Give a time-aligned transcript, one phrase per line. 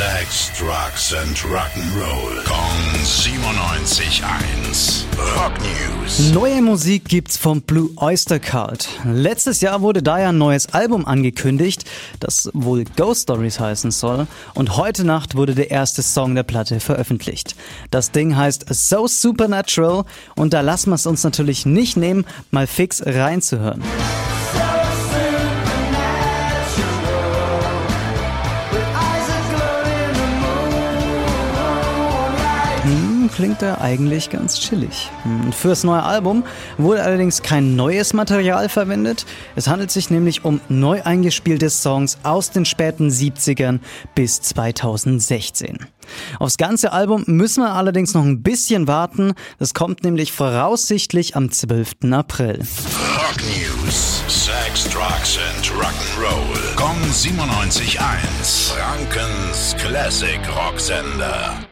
[0.00, 2.42] Sex, Drugs and Rock'n'Roll.
[2.46, 5.04] Kong 97.1.
[5.36, 6.32] Rock News.
[6.32, 8.88] Neue Musik gibt's vom Blue Oyster Cult.
[9.04, 11.84] Letztes Jahr wurde da ja ein neues Album angekündigt,
[12.18, 14.26] das wohl Ghost Stories heißen soll.
[14.54, 17.54] Und heute Nacht wurde der erste Song der Platte veröffentlicht.
[17.90, 22.66] Das Ding heißt So Supernatural und da lassen wir es uns natürlich nicht nehmen, mal
[22.66, 23.82] fix reinzuhören.
[32.82, 35.10] Hm, klingt er eigentlich ganz chillig.
[35.24, 36.44] Hm, fürs neue Album
[36.78, 39.26] wurde allerdings kein neues Material verwendet.
[39.54, 43.80] Es handelt sich nämlich um neu eingespielte Songs aus den späten 70ern
[44.14, 45.78] bis 2016.
[46.38, 49.34] Aufs ganze Album müssen wir allerdings noch ein bisschen warten.
[49.58, 52.12] Das kommt nämlich voraussichtlich am 12.
[52.12, 52.60] April.
[52.60, 54.22] Rock News.
[54.26, 56.76] Sex, Drugs and Rock'n'Roll.
[56.76, 58.72] Kong 97.1.
[58.72, 61.69] Frankens Classic Rocksender.